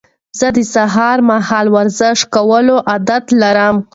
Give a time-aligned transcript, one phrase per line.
[0.39, 3.75] زه د سهار مهال ورزش کولو عادت لرم.